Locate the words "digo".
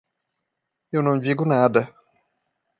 1.19-1.45